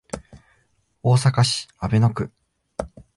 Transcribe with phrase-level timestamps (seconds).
[1.03, 2.31] 大阪市阿倍野区